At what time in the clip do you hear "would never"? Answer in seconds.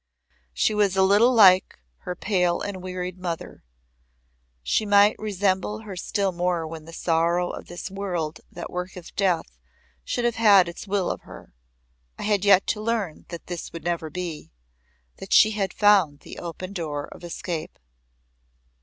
13.73-14.09